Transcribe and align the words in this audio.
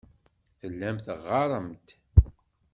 Tellam 0.59 0.97
teɣɣarem-d. 1.05 1.87